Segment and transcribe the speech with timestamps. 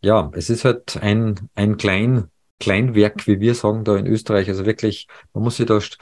[0.00, 4.48] ja, es ist halt ein, ein klein, Kleinwerk, wie wir sagen, da in Österreich.
[4.48, 5.98] Also wirklich, man muss sich da st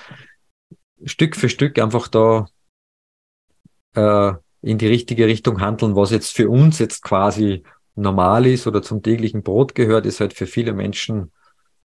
[1.05, 2.49] Stück für Stück einfach da
[3.95, 4.33] äh,
[4.63, 7.63] in die richtige Richtung handeln, was jetzt für uns jetzt quasi
[7.95, 11.33] normal ist oder zum täglichen Brot gehört, ist halt für viele Menschen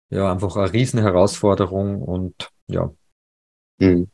[0.09, 2.91] ja einfach eine Riesenherausforderung und ja.
[3.79, 4.09] Mhm.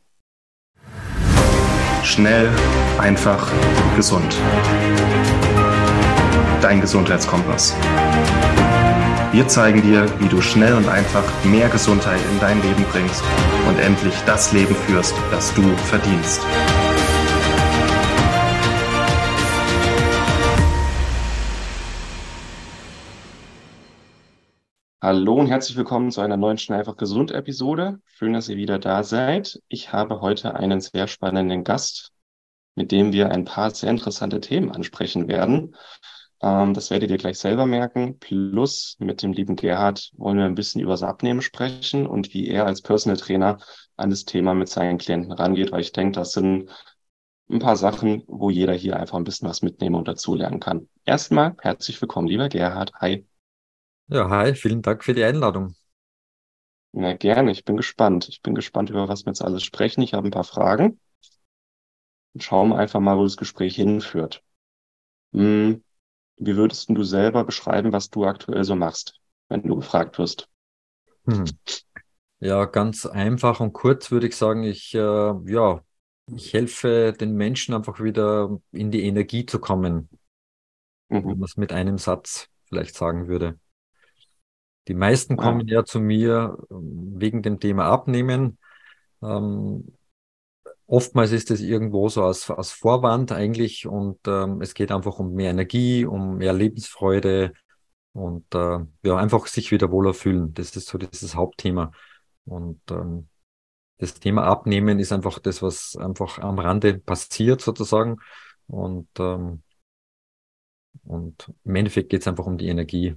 [2.04, 2.50] Schnell,
[3.00, 3.52] einfach,
[3.96, 4.38] gesund.
[6.66, 7.76] Dein Gesundheitskompass.
[9.32, 13.24] Wir zeigen dir, wie du schnell und einfach mehr Gesundheit in dein Leben bringst
[13.68, 16.42] und endlich das Leben führst, das du verdienst.
[25.04, 28.00] Hallo und herzlich willkommen zu einer neuen Schnell einfach gesund Episode.
[28.08, 29.62] Schön, dass ihr wieder da seid.
[29.68, 32.12] Ich habe heute einen sehr spannenden Gast,
[32.74, 35.76] mit dem wir ein paar sehr interessante Themen ansprechen werden.
[36.46, 38.20] Ähm, das werdet ihr gleich selber merken.
[38.20, 42.48] Plus mit dem lieben Gerhard wollen wir ein bisschen über das Abnehmen sprechen und wie
[42.48, 43.58] er als Personal Trainer
[43.98, 46.70] an das Thema mit seinen Klienten rangeht, weil ich denke, das sind
[47.50, 50.88] ein paar Sachen, wo jeder hier einfach ein bisschen was mitnehmen und dazulernen kann.
[51.04, 52.92] Erstmal herzlich willkommen, lieber Gerhard.
[53.00, 53.26] Hi.
[54.08, 55.74] Ja, hi, vielen Dank für die Einladung.
[56.92, 58.30] Na, gerne, ich bin gespannt.
[58.30, 60.04] Ich bin gespannt, über was wir jetzt alles sprechen.
[60.04, 61.00] Ich habe ein paar Fragen.
[62.36, 64.44] Und schauen wir einfach mal, wo das Gespräch hinführt.
[65.34, 65.84] Hm,
[66.38, 69.20] wie würdest du selber beschreiben, was du aktuell so machst,
[69.50, 70.50] wenn du gefragt wirst?
[71.26, 71.46] Hm.
[72.40, 75.82] Ja, ganz einfach und kurz würde ich sagen, ich, äh, ja,
[76.28, 80.10] ich helfe den Menschen einfach wieder in die Energie zu kommen,
[81.10, 81.26] mhm.
[81.26, 83.60] wenn man es mit einem Satz vielleicht sagen würde.
[84.88, 88.60] Die meisten kommen ja zu mir ähm, wegen dem Thema Abnehmen.
[89.24, 89.95] Ähm,
[90.88, 95.34] oftmals ist es irgendwo so als, als Vorwand eigentlich und ähm, es geht einfach um
[95.34, 97.54] mehr Energie, um mehr Lebensfreude
[98.14, 100.54] und äh, ja, einfach sich wieder wohler fühlen.
[100.54, 101.92] Das ist so dieses Hauptthema.
[102.46, 103.28] Und ähm,
[103.98, 108.18] das Thema Abnehmen ist einfach das, was einfach am Rande passiert sozusagen.
[108.68, 109.64] Und, ähm,
[111.04, 113.16] und im Endeffekt geht es einfach um die Energie.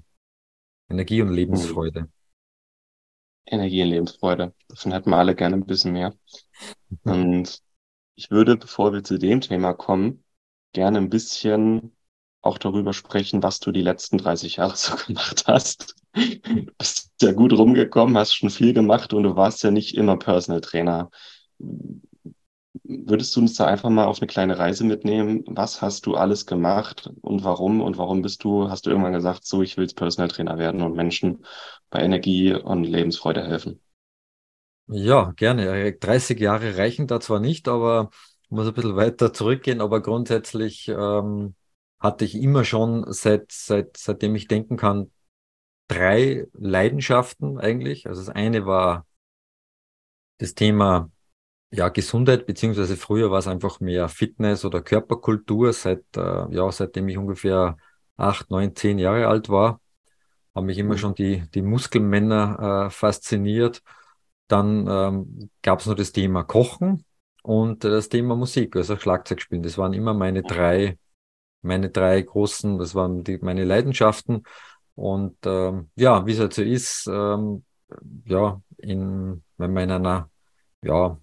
[0.88, 2.02] Energie und Lebensfreude.
[2.02, 2.12] Mhm.
[3.46, 4.54] Energie und Lebensfreude.
[4.68, 6.14] Davon hätten wir alle gerne ein bisschen mehr.
[7.04, 7.62] Und
[8.18, 10.24] ich würde, bevor wir zu dem Thema kommen,
[10.72, 11.96] gerne ein bisschen
[12.42, 15.94] auch darüber sprechen, was du die letzten 30 Jahre so gemacht hast.
[16.14, 20.16] Du bist ja gut rumgekommen, hast schon viel gemacht und du warst ja nicht immer
[20.18, 21.10] Personal Trainer.
[22.82, 25.44] Würdest du uns da einfach mal auf eine kleine Reise mitnehmen?
[25.46, 27.80] Was hast du alles gemacht und warum?
[27.80, 30.96] Und warum bist du, hast du irgendwann gesagt, so, ich will Personal Trainer werden und
[30.96, 31.44] Menschen
[31.90, 33.80] bei Energie und Lebensfreude helfen?
[34.88, 35.92] Ja, gerne.
[35.92, 38.10] 30 Jahre reichen da zwar nicht, aber
[38.48, 41.54] muss ein bisschen weiter zurückgehen, aber grundsätzlich ähm,
[41.98, 45.10] hatte ich immer schon seit, seit, seitdem ich denken kann,
[45.88, 48.06] drei Leidenschaften eigentlich.
[48.06, 49.06] Also das eine war
[50.38, 51.10] das Thema
[51.70, 57.08] ja, Gesundheit, beziehungsweise früher war es einfach mehr Fitness oder Körperkultur, seit, äh, ja, seitdem
[57.08, 57.76] ich ungefähr
[58.16, 59.80] acht, neun, zehn Jahre alt war,
[60.54, 60.98] haben mich immer mhm.
[60.98, 63.82] schon die, die Muskelmänner äh, fasziniert.
[64.48, 67.04] Dann ähm, gab es noch das Thema Kochen
[67.42, 69.62] und äh, das Thema Musik, also Schlagzeug spielen.
[69.62, 70.98] Das waren immer meine drei,
[71.62, 74.42] meine drei großen, das waren die, meine Leidenschaften.
[74.94, 77.64] Und ähm, ja, wie es halt so ist, ähm,
[78.24, 80.30] ja, in, wenn man in einer
[80.82, 81.18] ja,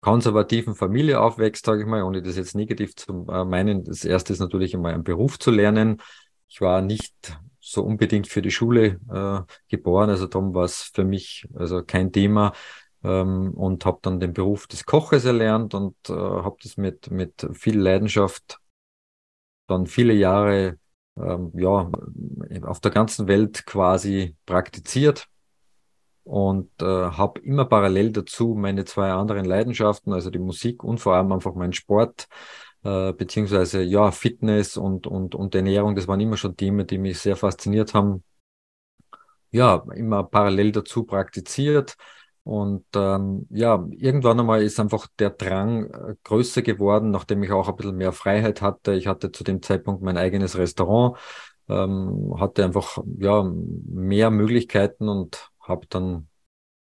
[0.00, 3.84] konservativen Familie aufwächst, sage ich mal, ohne das jetzt negativ zu äh, meinen.
[3.84, 6.00] Das erste ist natürlich einmal einen Beruf zu lernen.
[6.48, 7.38] Ich war nicht
[7.70, 12.12] so unbedingt für die Schule äh, geboren, also darum war es für mich also kein
[12.12, 12.52] Thema.
[13.04, 17.46] Ähm, und habe dann den Beruf des Koches erlernt und äh, habe das mit mit
[17.52, 18.58] viel Leidenschaft
[19.68, 20.78] dann viele Jahre
[21.16, 21.90] ähm, ja
[22.62, 25.28] auf der ganzen Welt quasi praktiziert
[26.24, 31.14] und äh, habe immer parallel dazu meine zwei anderen Leidenschaften, also die Musik und vor
[31.14, 32.28] allem einfach meinen Sport,
[32.88, 37.18] äh, beziehungsweise ja, Fitness und, und, und Ernährung, das waren immer schon Themen, die mich
[37.18, 38.24] sehr fasziniert haben.
[39.50, 41.96] Ja, immer parallel dazu praktiziert.
[42.44, 47.68] Und ähm, ja, irgendwann einmal ist einfach der Drang äh, größer geworden, nachdem ich auch
[47.68, 48.94] ein bisschen mehr Freiheit hatte.
[48.94, 51.18] Ich hatte zu dem Zeitpunkt mein eigenes Restaurant,
[51.68, 56.28] ähm, hatte einfach ja mehr Möglichkeiten und habe dann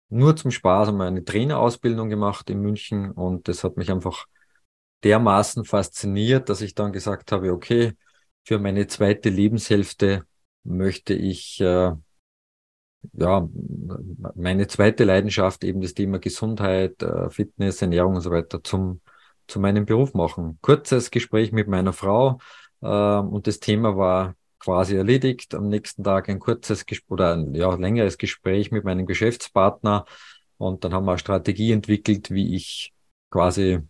[0.09, 4.27] nur zum Spaß einmal eine Trainerausbildung gemacht in München und das hat mich einfach
[5.03, 7.93] dermaßen fasziniert, dass ich dann gesagt habe, okay,
[8.43, 10.25] für meine zweite Lebenshälfte
[10.63, 11.91] möchte ich äh,
[13.13, 13.49] ja
[14.35, 19.01] meine zweite Leidenschaft eben das Thema Gesundheit, äh, Fitness, Ernährung und so weiter zum
[19.47, 20.57] zu meinem Beruf machen.
[20.61, 22.39] Kurzes Gespräch mit meiner Frau
[22.81, 25.53] äh, und das Thema war quasi erledigt.
[25.55, 30.05] Am nächsten Tag ein kurzes oder ein ja, längeres Gespräch mit meinem Geschäftspartner.
[30.57, 32.93] Und dann haben wir eine Strategie entwickelt, wie ich
[33.29, 33.81] quasi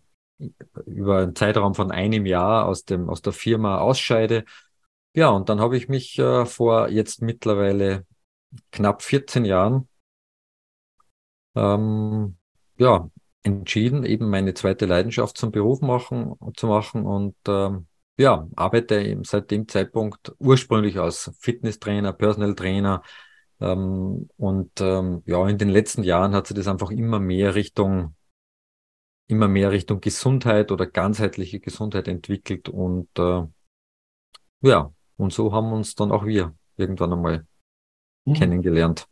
[0.86, 4.44] über einen Zeitraum von einem Jahr aus dem, aus der Firma ausscheide.
[5.14, 8.06] Ja, und dann habe ich mich äh, vor jetzt mittlerweile
[8.72, 9.88] knapp 14 Jahren
[11.54, 12.36] ähm,
[12.78, 13.08] ja,
[13.42, 17.86] entschieden, eben meine zweite Leidenschaft zum Beruf machen, zu machen und ähm,
[18.16, 23.02] ja, arbeite eben seit dem Zeitpunkt ursprünglich als Fitnesstrainer, Personal Trainer
[23.60, 28.14] ähm, und ähm, ja, in den letzten Jahren hat sich das einfach immer mehr Richtung
[29.26, 33.42] immer mehr Richtung Gesundheit oder ganzheitliche Gesundheit entwickelt und äh,
[34.60, 37.46] ja, und so haben uns dann auch wir irgendwann einmal
[38.24, 38.34] mhm.
[38.34, 39.06] kennengelernt.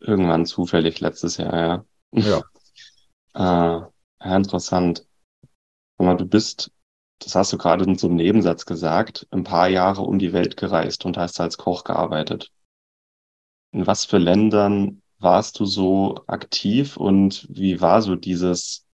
[0.00, 2.42] Irgendwann zufällig letztes Jahr, ja.
[3.34, 3.90] Ja.
[4.20, 5.06] äh, interessant.
[5.98, 6.70] Aber du bist,
[7.18, 10.56] das hast du gerade in so einem Nebensatz gesagt, ein paar Jahre um die Welt
[10.56, 12.52] gereist und hast als Koch gearbeitet.
[13.72, 18.87] In was für Ländern warst du so aktiv und wie war so dieses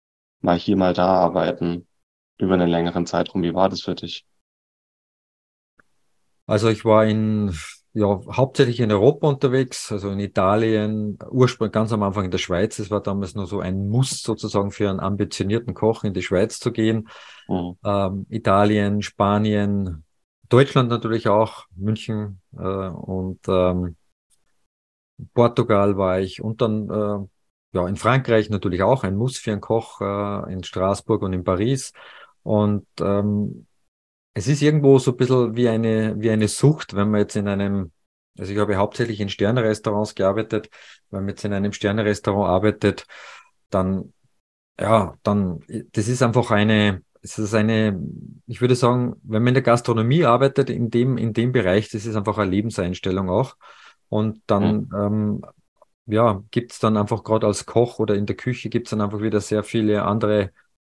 [0.42, 1.88] mal hier, mal da arbeiten
[2.38, 3.44] über einen längeren Zeitraum?
[3.44, 4.26] Wie war das für dich?
[6.48, 7.56] Also ich war in,
[7.94, 12.80] ja, hauptsächlich in Europa unterwegs, also in Italien, ursprünglich ganz am Anfang in der Schweiz.
[12.80, 16.60] Es war damals nur so ein Muss sozusagen für einen ambitionierten Koch in die Schweiz
[16.60, 17.08] zu gehen.
[17.48, 17.78] Mhm.
[17.86, 20.04] Ähm, Italien, Spanien,
[20.50, 23.96] Deutschland natürlich auch, München äh, und ähm,
[25.34, 27.28] Portugal war ich und dann äh,
[27.74, 31.44] ja in Frankreich natürlich auch ein Muss für einen Koch äh, in Straßburg und in
[31.44, 31.94] Paris
[32.44, 33.68] und ähm,
[34.34, 37.48] es ist irgendwo so ein bisschen wie eine, wie eine Sucht, wenn man jetzt in
[37.48, 37.92] einem,
[38.38, 40.70] also ich habe hauptsächlich in Sternerestaurants gearbeitet,
[41.10, 43.06] wenn man jetzt in einem Sternerestaurant arbeitet,
[43.70, 44.14] dann,
[44.80, 45.60] ja, dann,
[45.92, 48.02] das ist einfach eine, es ist eine,
[48.48, 52.06] ich würde sagen, wenn man in der Gastronomie arbeitet, in dem, in dem Bereich, das
[52.06, 53.58] ist einfach eine Lebenseinstellung auch.
[54.10, 54.96] Und dann, mhm.
[54.96, 55.42] ähm,
[56.12, 59.02] ja, gibt es dann einfach gerade als Koch oder in der Küche gibt es dann
[59.02, 60.52] einfach wieder sehr viele andere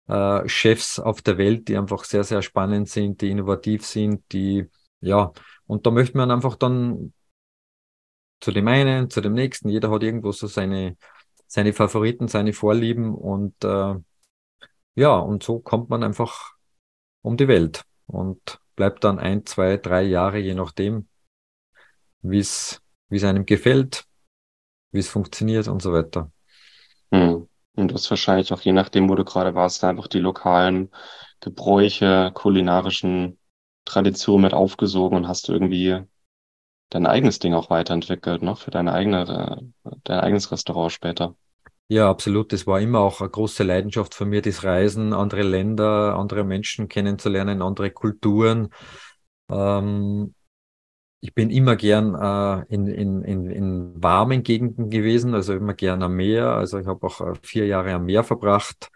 [0.09, 4.69] äh, Chefs auf der Welt, die einfach sehr, sehr spannend sind, die innovativ sind, die,
[5.01, 5.33] ja,
[5.67, 7.13] und da möchte man einfach dann
[8.41, 10.97] zu dem einen, zu dem nächsten, jeder hat irgendwo so seine,
[11.47, 13.95] seine Favoriten, seine Vorlieben und äh,
[14.95, 16.55] ja, und so kommt man einfach
[17.23, 21.09] um die Welt und bleibt dann ein, zwei, drei Jahre, je nachdem,
[22.21, 24.05] wie es wie es einem gefällt,
[24.93, 26.31] wie es funktioniert und so weiter.
[27.13, 27.49] Hm.
[27.77, 30.91] Und du hast wahrscheinlich auch je nachdem, wo du gerade warst, einfach die lokalen
[31.41, 33.39] Gebräuche, kulinarischen
[33.85, 36.03] Traditionen mit aufgesogen und hast irgendwie
[36.91, 38.57] dein eigenes Ding auch weiterentwickelt, ne?
[38.57, 39.73] Für deine eigene,
[40.05, 41.37] dein eigenes Restaurant später.
[41.89, 42.53] Ja, absolut.
[42.53, 46.89] Das war immer auch eine große Leidenschaft von mir, das Reisen, andere Länder, andere Menschen
[46.89, 48.71] kennenzulernen, andere Kulturen.
[49.49, 50.35] Ähm,
[51.21, 56.03] ich bin immer gern äh, in, in, in, in warmen Gegenden gewesen, also immer gern
[56.03, 56.51] am Meer.
[56.51, 58.91] Also ich habe auch äh, vier Jahre am Meer verbracht.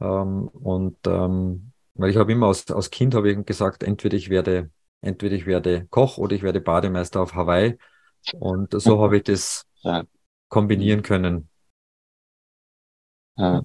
[0.00, 4.30] Ähm, und ähm, weil ich habe immer als, als Kind habe ich gesagt, entweder ich
[4.30, 4.70] werde,
[5.00, 7.78] entweder ich werde Koch oder ich werde Bademeister auf Hawaii.
[8.38, 10.04] Und so habe ich das ja.
[10.48, 11.48] kombinieren können.
[13.36, 13.62] Ja.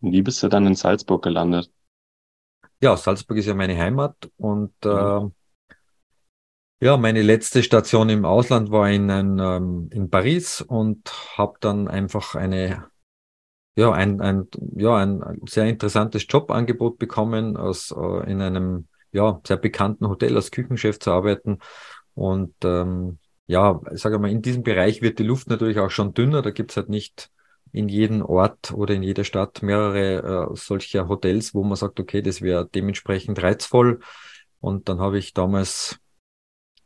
[0.00, 1.70] Wie bist du dann in Salzburg gelandet?
[2.80, 5.20] Ja, Salzburg ist ja meine Heimat und äh,
[6.82, 11.86] ja, meine letzte Station im Ausland war in, ein, ähm, in Paris und habe dann
[11.86, 12.86] einfach eine,
[13.76, 19.58] ja, ein, ein, ja, ein sehr interessantes Jobangebot bekommen, aus, äh, in einem ja, sehr
[19.58, 21.60] bekannten Hotel als Küchenchef zu arbeiten.
[22.14, 26.42] Und ähm, ja, sage mal, in diesem Bereich wird die Luft natürlich auch schon dünner.
[26.42, 27.30] Da gibt's halt nicht
[27.70, 32.22] in jedem Ort oder in jeder Stadt mehrere äh, solcher Hotels, wo man sagt, okay,
[32.22, 34.00] das wäre dementsprechend reizvoll.
[34.58, 36.01] Und dann habe ich damals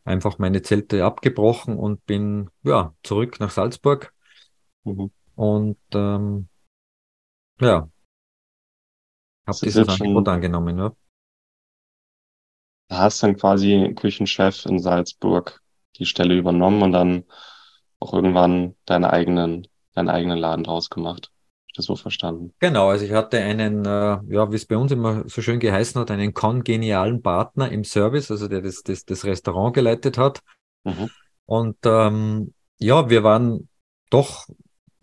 [0.07, 4.15] einfach meine Zelte abgebrochen und bin ja zurück nach Salzburg.
[4.85, 5.11] Mhm.
[5.35, 6.49] Und ähm,
[7.61, 7.91] ja,
[9.47, 10.79] habe dieses Angebot angenommen.
[10.79, 10.93] Ja.
[12.89, 15.63] Da hast dann quasi Küchenchef in Salzburg
[15.97, 17.25] die Stelle übernommen und dann
[17.99, 21.33] auch irgendwann deinen eigenen, deinen eigenen Laden draus gemacht
[21.77, 22.53] das so verstanden.
[22.59, 26.01] Genau, also ich hatte einen, äh, ja, wie es bei uns immer so schön geheißen
[26.01, 30.41] hat, einen kongenialen Partner im Service, also der das, das, das Restaurant geleitet hat.
[30.85, 31.11] Mhm.
[31.45, 33.69] Und ähm, ja, wir waren
[34.11, 34.47] doch,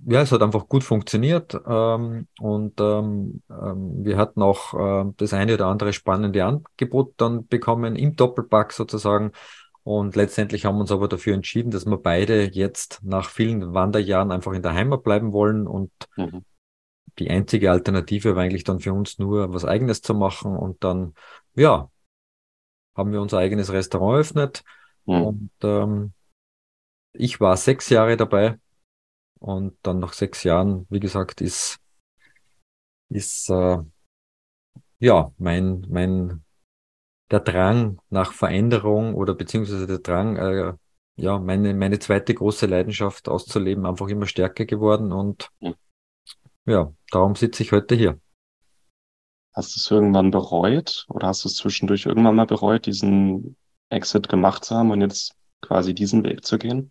[0.06, 5.34] ja, es hat einfach gut funktioniert ähm, und ähm, ähm, wir hatten auch äh, das
[5.34, 9.32] eine oder andere spannende Angebot dann bekommen im Doppelpack sozusagen.
[9.84, 14.32] Und letztendlich haben wir uns aber dafür entschieden, dass wir beide jetzt nach vielen Wanderjahren
[14.32, 16.46] einfach in der Heimat bleiben wollen und mhm
[17.20, 21.13] die einzige Alternative war eigentlich dann für uns nur was eigenes zu machen und dann,
[21.55, 21.89] ja,
[22.96, 24.63] haben wir unser eigenes Restaurant eröffnet
[25.05, 25.22] Mhm.
[25.24, 26.13] Und ähm,
[27.13, 28.60] ich war sechs Jahre dabei
[29.39, 31.79] und dann nach sechs Jahren, wie gesagt, ist,
[33.10, 33.79] ist äh,
[35.00, 36.43] ja mein, mein
[37.32, 40.74] der Drang nach Veränderung oder beziehungsweise der Drang, äh,
[41.15, 45.75] ja, meine, meine zweite große Leidenschaft auszuleben, einfach immer stärker geworden und mhm.
[46.65, 48.20] Ja, darum sitze ich heute hier.
[49.53, 53.55] Hast du es irgendwann bereut oder hast du es zwischendurch irgendwann mal bereut, diesen
[53.89, 56.89] Exit gemacht zu haben und jetzt quasi diesen Weg zu gehen?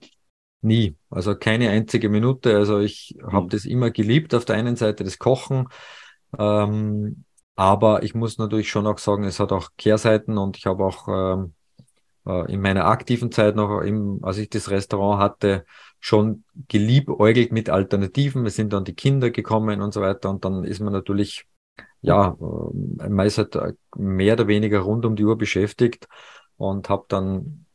[0.60, 2.56] Nie, also keine einzige Minute.
[2.56, 3.32] Also ich mhm.
[3.32, 5.68] habe das immer geliebt, auf der einen Seite das Kochen,
[6.38, 7.24] ähm,
[7.56, 11.08] aber ich muss natürlich schon auch sagen, es hat auch Kehrseiten und ich habe auch
[11.08, 11.61] ähm, äh,
[12.24, 15.64] in meiner aktiven Zeit noch, im, als ich das Restaurant hatte,
[15.98, 18.46] schon geliebäugelt mit Alternativen.
[18.46, 21.46] Es sind dann die Kinder gekommen und so weiter und dann ist man natürlich
[22.02, 22.36] ja,
[23.00, 23.56] äh, meist halt
[23.96, 26.08] mehr oder weniger rund um die Uhr beschäftigt
[26.56, 27.66] und habe dann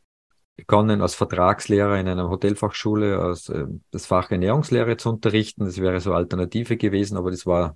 [0.56, 5.64] begonnen als Vertragslehrer in einer Hotelfachschule als, äh, das Fach Ernährungslehre zu unterrichten.
[5.64, 7.74] Das wäre so Alternative gewesen, aber das war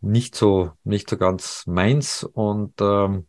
[0.00, 3.26] nicht so nicht so ganz meins und ähm,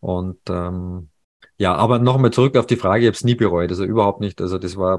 [0.00, 1.10] und ähm,
[1.58, 4.40] ja, aber nochmal zurück auf die Frage, ich habe es nie bereut, also überhaupt nicht.
[4.40, 4.98] Also das war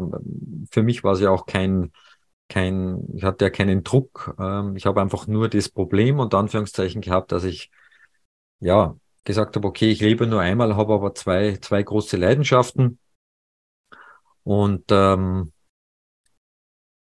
[0.71, 1.91] für mich war es ja auch kein
[2.49, 4.35] kein, ich hatte ja keinen Druck.
[4.39, 7.71] Ähm, ich habe einfach nur das Problem und Anführungszeichen gehabt, dass ich
[8.59, 12.99] ja gesagt habe, okay, ich lebe nur einmal, habe aber zwei, zwei große Leidenschaften.
[14.43, 15.51] Und ähm,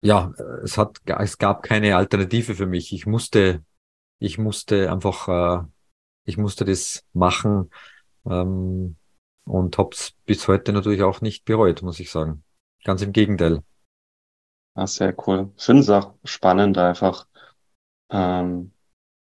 [0.01, 0.33] ja,
[0.63, 2.93] es hat, es gab keine Alternative für mich.
[2.93, 3.63] Ich musste,
[4.19, 5.67] ich musste einfach, äh,
[6.25, 7.71] ich musste das machen
[8.25, 8.97] ähm,
[9.51, 12.43] und habe es bis heute natürlich auch nicht bereut, muss ich sagen.
[12.85, 13.61] Ganz im Gegenteil.
[14.75, 15.51] Ah, sehr cool.
[15.57, 17.27] Ich finde es auch spannend, einfach
[18.09, 18.71] ähm,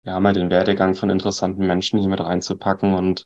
[0.03, 2.93] ja, mal den Werdegang von interessanten Menschen hier mit reinzupacken.
[2.93, 3.25] Und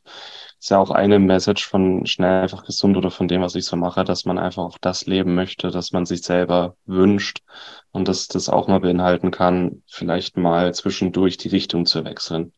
[0.60, 3.74] ist ja auch eine Message von schnell einfach gesund oder von dem, was ich so
[3.76, 7.42] mache, dass man einfach auch das leben möchte, dass man sich selber wünscht
[7.90, 12.52] und dass das auch mal beinhalten kann, vielleicht mal zwischendurch die Richtung zu wechseln.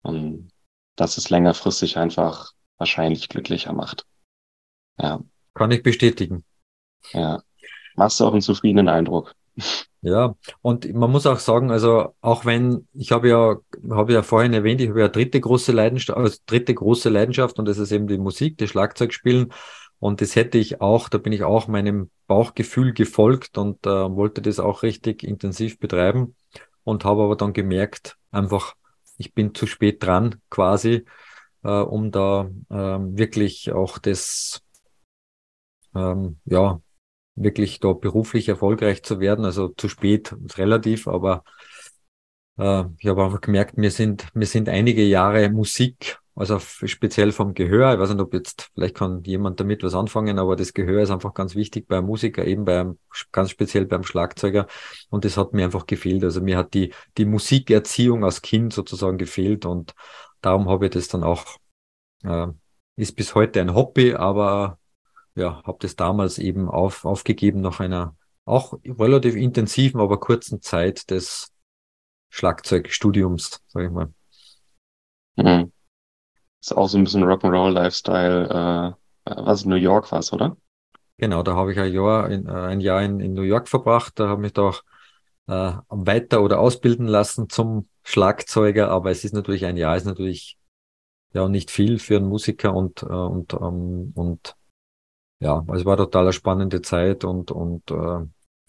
[0.00, 0.48] Und
[0.96, 4.06] dass es längerfristig einfach wahrscheinlich glücklicher macht.
[4.98, 5.20] Ja.
[5.54, 6.44] Kann ich bestätigen.
[7.12, 7.42] Ja
[7.96, 9.34] machst du auch einen zufriedenen Eindruck.
[10.02, 13.56] Ja, und man muss auch sagen, also auch wenn, ich habe ja,
[13.90, 17.66] habe ja vorhin erwähnt, ich habe ja dritte große Leidenschaft, also dritte große Leidenschaft und
[17.66, 19.52] das ist eben die Musik, das Schlagzeugspielen.
[19.98, 24.42] Und das hätte ich auch, da bin ich auch meinem Bauchgefühl gefolgt und äh, wollte
[24.42, 26.36] das auch richtig intensiv betreiben
[26.84, 28.74] und habe aber dann gemerkt, einfach,
[29.16, 31.06] ich bin zu spät dran quasi,
[31.66, 34.62] äh, um da äh, wirklich auch das,
[35.94, 36.80] ähm, ja,
[37.34, 39.44] wirklich da beruflich erfolgreich zu werden.
[39.44, 41.42] Also zu spät relativ, aber
[42.58, 47.54] äh, ich habe einfach gemerkt, mir sind, mir sind einige Jahre Musik, also speziell vom
[47.54, 47.94] Gehör.
[47.94, 51.10] Ich weiß nicht, ob jetzt, vielleicht kann jemand damit was anfangen, aber das Gehör ist
[51.10, 52.98] einfach ganz wichtig beim Musiker, eben beim,
[53.32, 54.66] ganz speziell beim Schlagzeuger.
[55.08, 56.22] Und das hat mir einfach gefehlt.
[56.24, 59.94] Also mir hat die, die Musikerziehung als Kind sozusagen gefehlt und
[60.40, 61.44] darum habe ich das dann auch,
[62.24, 62.48] äh,
[62.96, 64.78] ist bis heute ein Hobby, aber
[65.34, 71.10] ja, habe das damals eben auf, aufgegeben nach einer auch relativ intensiven, aber kurzen Zeit
[71.10, 71.52] des
[72.30, 74.12] Schlagzeugstudiums, sage ich mal.
[75.36, 75.72] Mhm.
[76.60, 80.56] Ist auch so ein bisschen Rock'n'Roll-Lifestyle, äh, was in New York war oder?
[81.18, 84.18] Genau, da habe ich ein Jahr in, äh, ein Jahr in, in New York verbracht.
[84.18, 84.82] Da habe ich da auch
[85.48, 90.56] äh, weiter oder ausbilden lassen zum Schlagzeuger, aber es ist natürlich ein Jahr, ist natürlich
[91.32, 94.54] ja nicht viel für einen Musiker und, äh, und, ähm, und
[95.40, 97.94] ja, also es war total eine spannende Zeit und, und äh,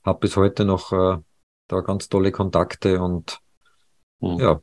[0.04, 1.20] habe bis heute noch äh,
[1.68, 3.40] da ganz tolle Kontakte und
[4.22, 4.40] mhm.
[4.40, 4.60] ja,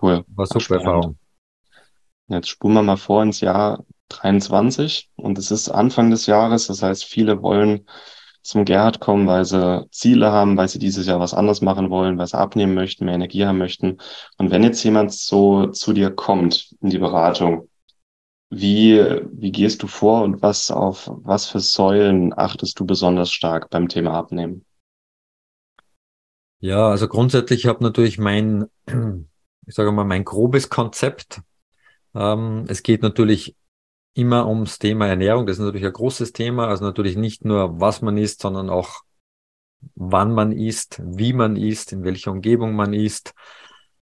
[0.00, 0.24] cool.
[0.28, 0.86] war super Spannend.
[0.86, 1.18] Erfahrung.
[2.28, 6.80] Jetzt spulen wir mal vor ins Jahr 23 und es ist Anfang des Jahres, das
[6.80, 7.88] heißt, viele wollen
[8.44, 12.18] zum Gerhard kommen, weil sie Ziele haben, weil sie dieses Jahr was anderes machen wollen,
[12.18, 13.98] weil sie abnehmen möchten, mehr Energie haben möchten.
[14.36, 17.68] Und wenn jetzt jemand so zu dir kommt in die Beratung,
[18.50, 23.70] wie, wie gehst du vor und was auf was für Säulen achtest du besonders stark
[23.70, 24.64] beim Thema Abnehmen?
[26.60, 28.66] Ja, also grundsätzlich habe natürlich mein,
[29.66, 31.40] ich sage mal, mein grobes Konzept.
[32.14, 33.56] Ähm, es geht natürlich
[34.14, 35.46] immer ums Thema Ernährung.
[35.46, 36.68] Das ist natürlich ein großes Thema.
[36.68, 39.00] Also natürlich nicht nur, was man isst, sondern auch,
[39.96, 43.34] wann man isst, wie man isst, in welcher Umgebung man isst,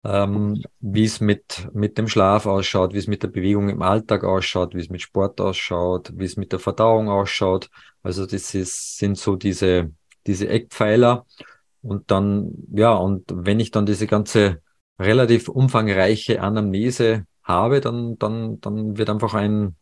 [0.04, 4.24] ähm, wie es mit, mit dem Schlaf ausschaut, wie es mit der Bewegung im Alltag
[4.24, 7.70] ausschaut, wie es mit Sport ausschaut, wie es mit der Verdauung ausschaut.
[8.04, 9.92] Also das ist, sind so diese,
[10.28, 11.26] diese Eckpfeiler.
[11.82, 14.62] Und dann, ja, und wenn ich dann diese ganze
[15.00, 19.76] relativ umfangreiche Anamnese habe, dann, dann, dann wird einfach ein,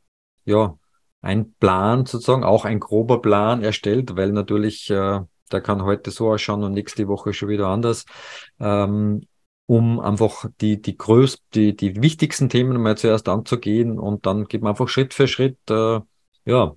[0.46, 0.78] ja,
[1.22, 5.22] ein Plan sozusagen, auch ein grober Plan erstellt, weil natürlich äh,
[5.52, 8.06] der kann heute so ausschauen und nächste Woche schon wieder anders,
[8.60, 9.22] ähm,
[9.66, 14.62] um einfach die, die größten, die, die wichtigsten Themen mal zuerst anzugehen und dann geht
[14.62, 16.00] man einfach Schritt für Schritt, äh,
[16.46, 16.76] ja,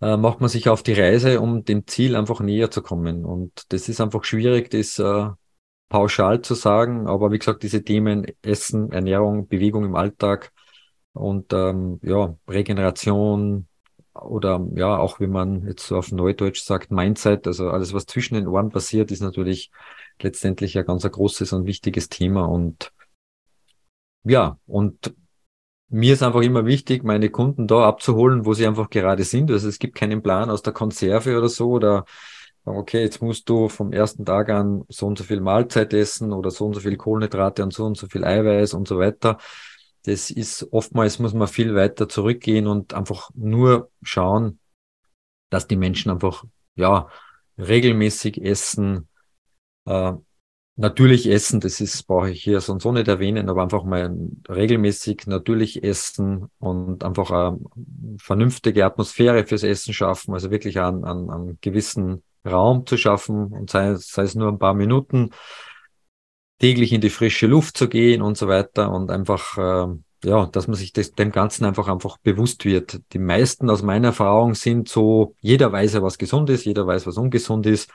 [0.00, 3.24] äh, macht man sich auf die Reise, um dem Ziel einfach näher zu kommen.
[3.24, 5.28] Und das ist einfach schwierig, das äh,
[5.88, 10.52] pauschal zu sagen, aber wie gesagt, diese Themen Essen, Ernährung, Bewegung im Alltag
[11.12, 13.66] und ähm, ja, Regeneration,
[14.14, 18.34] oder ja, auch wie man jetzt so auf Neudeutsch sagt, Mindset, also alles, was zwischen
[18.34, 19.70] den Ohren passiert, ist natürlich
[20.20, 22.44] letztendlich ein ganz großes und wichtiges Thema.
[22.46, 22.92] Und
[24.24, 25.14] ja, und
[25.88, 29.50] mir ist einfach immer wichtig, meine Kunden da abzuholen, wo sie einfach gerade sind.
[29.50, 32.04] Also es gibt keinen Plan aus der Konserve oder so oder
[32.64, 36.50] okay, jetzt musst du vom ersten Tag an so und so viel Mahlzeit essen oder
[36.50, 39.38] so und so viel Kohlenhydrate und so und so viel Eiweiß und so weiter
[40.04, 44.60] das ist oftmals muss man viel weiter zurückgehen und einfach nur schauen,
[45.50, 46.44] dass die Menschen einfach,
[46.76, 47.08] ja,
[47.58, 49.08] regelmäßig essen,
[49.86, 50.12] äh,
[50.76, 54.14] natürlich essen, das ist, brauche ich hier sonst so nicht erwähnen, aber einfach mal
[54.48, 57.58] regelmäßig natürlich essen und einfach eine
[58.18, 63.70] vernünftige Atmosphäre fürs Essen schaffen, also wirklich einen, einen, einen gewissen Raum zu schaffen und
[63.70, 65.30] sei, sei es nur ein paar Minuten,
[66.58, 70.66] täglich in die frische Luft zu gehen und so weiter und einfach, äh, ja, dass
[70.66, 73.00] man sich das, dem Ganzen einfach einfach bewusst wird.
[73.12, 77.06] Die meisten aus meiner Erfahrung sind so, jeder weiß ja, was gesund ist, jeder weiß,
[77.06, 77.90] was ungesund ist.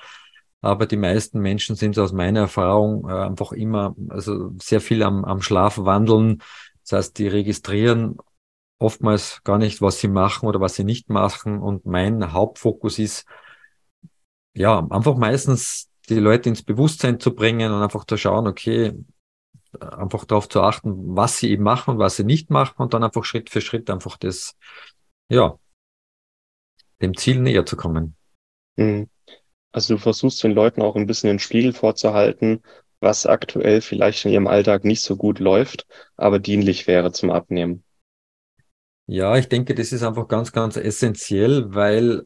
[0.62, 5.04] Aber die meisten Menschen sind so aus meiner Erfahrung äh, einfach immer, also sehr viel
[5.04, 6.42] am, am Schlaf wandeln.
[6.84, 8.18] Das heißt, die registrieren
[8.80, 11.60] oftmals gar nicht, was sie machen oder was sie nicht machen.
[11.60, 13.26] Und mein Hauptfokus ist,
[14.54, 18.94] ja, einfach meistens die Leute ins Bewusstsein zu bringen und einfach zu schauen, okay,
[19.80, 23.04] einfach darauf zu achten, was sie eben machen und was sie nicht machen und dann
[23.04, 24.56] einfach Schritt für Schritt einfach das,
[25.30, 25.58] ja,
[27.02, 28.16] dem Ziel näher zu kommen.
[28.76, 29.10] Mhm.
[29.72, 32.62] Also du versuchst den Leuten auch ein bisschen den Spiegel vorzuhalten,
[33.00, 37.84] was aktuell vielleicht in ihrem Alltag nicht so gut läuft, aber dienlich wäre zum Abnehmen.
[39.08, 42.26] Ja, ich denke, das ist einfach ganz, ganz essentiell, weil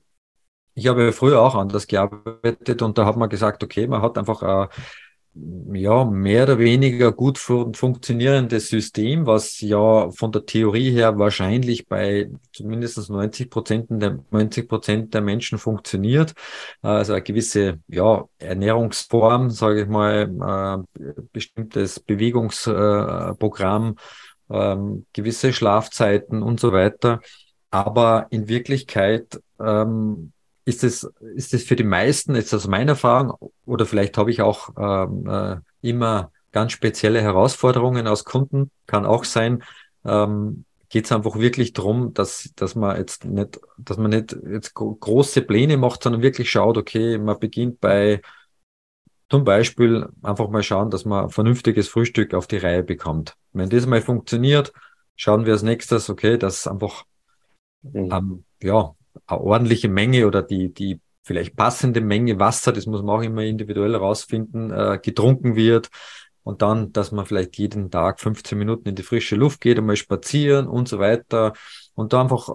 [0.77, 4.43] ich habe früher auch anders gearbeitet und da hat man gesagt, okay, man hat einfach
[4.43, 4.67] ein
[5.73, 11.87] ja, mehr oder weniger gut fun funktionierendes System, was ja von der Theorie her wahrscheinlich
[11.87, 16.33] bei zumindest 90 Prozent der, 90 Prozent der Menschen funktioniert.
[16.81, 20.85] Also eine gewisse ja, Ernährungsform, sage ich mal,
[21.33, 23.95] bestimmtes Bewegungsprogramm,
[24.49, 24.77] äh, äh,
[25.13, 27.19] gewisse Schlafzeiten und so weiter.
[27.69, 30.31] Aber in Wirklichkeit ähm,
[30.67, 34.41] ist es, ist es für die meisten, jetzt aus meiner Erfahrung, oder vielleicht habe ich
[34.41, 39.63] auch ähm, äh, immer ganz spezielle Herausforderungen aus Kunden, kann auch sein,
[40.03, 44.73] ähm, geht es einfach wirklich darum, dass, dass man jetzt nicht, dass man nicht jetzt
[44.73, 48.21] große Pläne macht, sondern wirklich schaut, okay, man beginnt bei
[49.29, 53.35] zum Beispiel einfach mal schauen, dass man vernünftiges Frühstück auf die Reihe bekommt.
[53.53, 54.73] Wenn das mal funktioniert,
[55.15, 57.05] schauen wir als nächstes, okay, dass einfach
[57.83, 58.11] mhm.
[58.11, 63.19] ähm, ja, eine ordentliche Menge oder die, die vielleicht passende Menge Wasser, das muss man
[63.19, 65.89] auch immer individuell herausfinden, äh, getrunken wird.
[66.43, 69.97] Und dann, dass man vielleicht jeden Tag 15 Minuten in die frische Luft geht, einmal
[69.97, 71.51] spazieren und so weiter.
[71.93, 72.49] Und da einfach,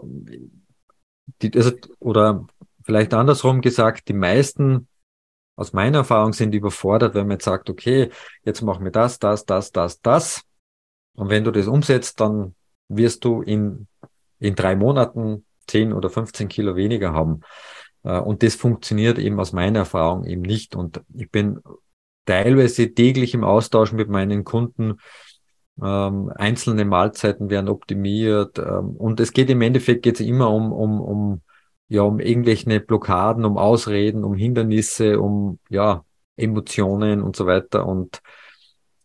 [1.42, 2.46] die, also, oder
[2.82, 4.88] vielleicht andersrum gesagt, die meisten
[5.56, 8.10] aus meiner Erfahrung sind überfordert, wenn man jetzt sagt, okay,
[8.44, 10.42] jetzt machen wir das, das, das, das, das.
[11.14, 12.54] Und wenn du das umsetzt, dann
[12.88, 13.86] wirst du in,
[14.38, 17.40] in drei Monaten 10 oder 15 Kilo weniger haben.
[18.04, 20.74] Äh, und das funktioniert eben aus meiner Erfahrung eben nicht.
[20.76, 21.60] Und ich bin
[22.24, 24.98] teilweise täglich im Austausch mit meinen Kunden.
[25.82, 28.58] Ähm, einzelne Mahlzeiten werden optimiert.
[28.58, 31.42] Ähm, und es geht im Endeffekt geht immer um, um, um,
[31.88, 36.04] ja, um irgendwelche Blockaden, um Ausreden, um Hindernisse, um, ja,
[36.36, 37.86] Emotionen und so weiter.
[37.86, 38.20] Und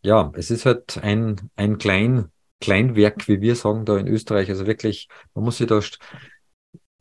[0.02, 4.50] ja, es ist halt ein, ein klein, Kleinwerk, wie wir sagen da in Österreich.
[4.50, 5.80] Also wirklich, man muss sich da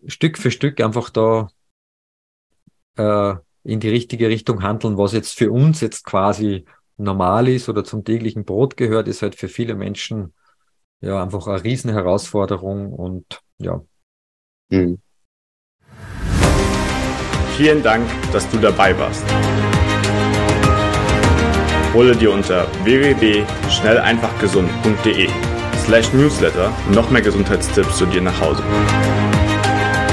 [0.07, 1.49] Stück für Stück einfach da
[2.97, 6.65] äh, in die richtige Richtung handeln, was jetzt für uns jetzt quasi
[6.97, 10.33] normal ist oder zum täglichen Brot gehört, ist halt für viele Menschen
[11.01, 13.83] ja einfach eine riesen Herausforderung und ja.
[14.71, 15.01] Mhm.
[17.57, 19.25] Vielen Dank, dass du dabei warst.
[21.95, 25.31] Hole dir unter www.schnelleinfachgesund.de
[25.79, 28.63] slash newsletter noch mehr Gesundheitstipps zu dir nach Hause.